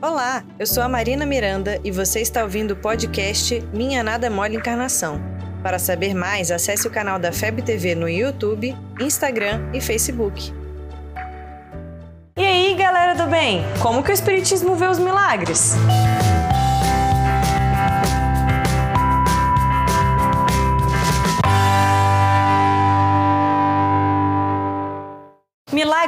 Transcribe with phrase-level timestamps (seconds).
[0.00, 4.54] Olá, eu sou a Marina Miranda e você está ouvindo o podcast Minha Nada Mole
[4.54, 5.20] Encarnação.
[5.60, 10.54] Para saber mais, acesse o canal da FEB TV no YouTube, Instagram e Facebook.
[12.36, 13.64] E aí, galera do bem?
[13.82, 15.74] Como que o Espiritismo vê os milagres?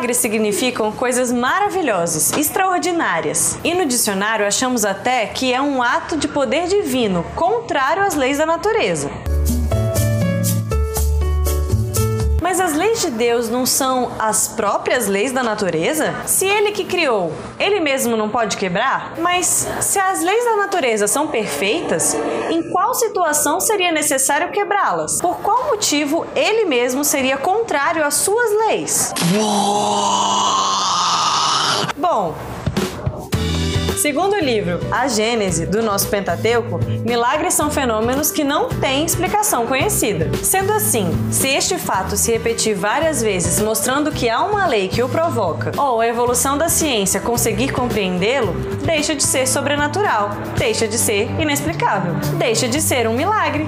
[0.01, 3.59] Milagres significam coisas maravilhosas, extraordinárias.
[3.63, 8.39] E no dicionário achamos até que é um ato de poder divino, contrário às leis
[8.39, 9.11] da natureza.
[13.11, 16.15] De Deus não são as próprias leis da natureza?
[16.27, 19.15] Se ele que criou, ele mesmo não pode quebrar?
[19.19, 22.15] Mas se as leis da natureza são perfeitas,
[22.49, 25.21] em qual situação seria necessário quebrá-las?
[25.21, 29.13] Por qual motivo ele mesmo seria contrário às suas leis?
[31.97, 32.35] Bom,
[34.01, 39.67] Segundo o livro A Gênese do nosso Pentateuco, milagres são fenômenos que não têm explicação
[39.67, 40.31] conhecida.
[40.43, 45.03] Sendo assim, se este fato se repetir várias vezes, mostrando que há uma lei que
[45.03, 48.55] o provoca, ou a evolução da ciência conseguir compreendê-lo,
[48.87, 53.67] deixa de ser sobrenatural, deixa de ser inexplicável, deixa de ser um milagre.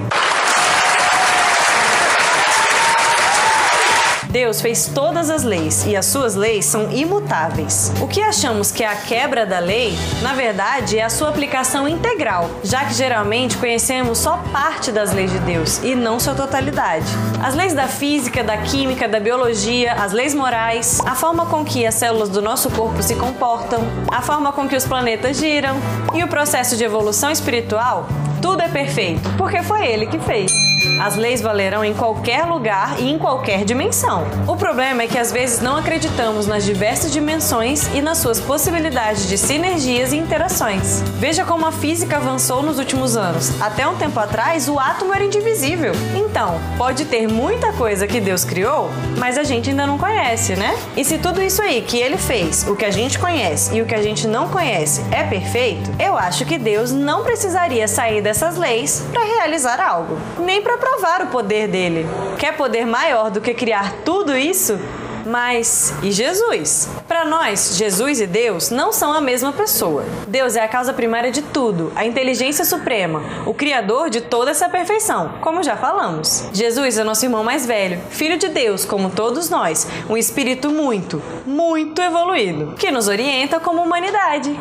[4.33, 7.93] Deus fez todas as leis e as suas leis são imutáveis.
[8.01, 11.87] O que achamos que é a quebra da lei, na verdade, é a sua aplicação
[11.87, 17.05] integral, já que geralmente conhecemos só parte das leis de Deus e não sua totalidade.
[17.43, 21.85] As leis da física, da química, da biologia, as leis morais, a forma com que
[21.85, 25.75] as células do nosso corpo se comportam, a forma com que os planetas giram
[26.11, 28.07] e o processo de evolução espiritual,
[28.41, 30.72] tudo é perfeito, porque foi ele que fez.
[31.01, 34.23] As leis valerão em qualquer lugar e em qualquer dimensão.
[34.47, 39.27] O problema é que às vezes não acreditamos nas diversas dimensões e nas suas possibilidades
[39.27, 41.01] de sinergias e interações.
[41.17, 43.61] Veja como a física avançou nos últimos anos.
[43.61, 45.93] Até um tempo atrás, o átomo era indivisível.
[46.15, 50.77] Então, pode ter muita coisa que Deus criou, mas a gente ainda não conhece, né?
[50.95, 53.85] E se tudo isso aí que ele fez, o que a gente conhece e o
[53.85, 58.57] que a gente não conhece, é perfeito, eu acho que Deus não precisaria sair dessas
[58.57, 62.07] leis para realizar algo, nem para provar o poder dele.
[62.37, 64.79] Quer poder maior do que criar tudo isso?
[65.25, 66.89] Mas e Jesus?
[67.07, 70.03] Para nós, Jesus e Deus não são a mesma pessoa.
[70.27, 74.67] Deus é a causa primária de tudo, a inteligência suprema, o criador de toda essa
[74.67, 76.49] perfeição, como já falamos.
[76.51, 81.21] Jesus é nosso irmão mais velho, filho de Deus, como todos nós, um espírito muito,
[81.45, 84.59] muito evoluído, que nos orienta como humanidade.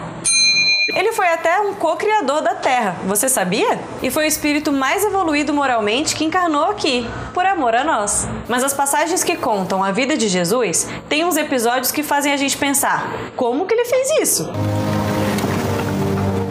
[0.95, 3.81] Ele foi até um co-criador da Terra, você sabia?
[4.03, 8.29] E foi o espírito mais evoluído moralmente que encarnou aqui, por amor a nós.
[8.47, 12.37] Mas as passagens que contam a vida de Jesus têm uns episódios que fazem a
[12.37, 14.53] gente pensar: como que ele fez isso?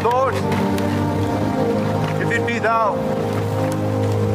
[0.04, 0.36] Lord,
[2.20, 2.98] if it be thou,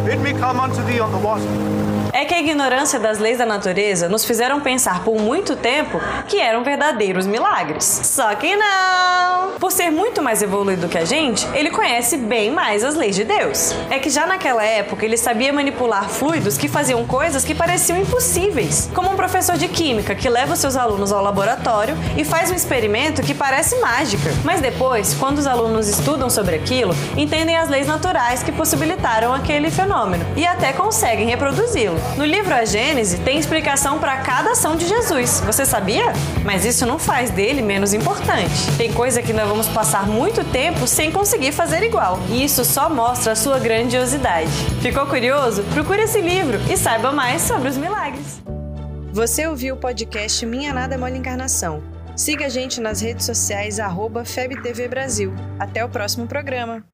[0.05, 1.86] bid me come unto thee on the water.
[2.17, 6.41] É que a ignorância das leis da natureza nos fizeram pensar por muito tempo que
[6.41, 7.85] eram verdadeiros milagres.
[7.85, 9.51] Só que não!
[9.61, 13.23] Por ser muito mais evoluído que a gente, ele conhece bem mais as leis de
[13.23, 13.75] Deus.
[13.91, 18.89] É que já naquela época ele sabia manipular fluidos que faziam coisas que pareciam impossíveis,
[18.95, 23.21] como um professor de química que leva seus alunos ao laboratório e faz um experimento
[23.21, 24.31] que parece mágica.
[24.43, 29.71] Mas depois, quando os alunos estudam sobre aquilo, entendem as leis naturais que possibilitaram aquele
[29.71, 32.06] fenômeno e até conseguem reproduzi-lo.
[32.17, 35.41] No livro A Gênese tem explicação para cada ação de Jesus.
[35.41, 36.05] Você sabia?
[36.45, 38.55] Mas isso não faz dele menos importante.
[38.77, 42.19] Tem coisa que nós vamos passar muito tempo sem conseguir fazer igual.
[42.31, 44.51] E isso só mostra a sua grandiosidade.
[44.81, 45.63] Ficou curioso?
[45.75, 48.43] Procure esse livro e saiba mais sobre os milagres.
[49.13, 51.83] Você ouviu o podcast Minha Nada Mole Encarnação.
[52.15, 55.35] Siga a gente nas redes sociais, arroba FebTV Brasil.
[55.59, 56.87] Até o próximo programa.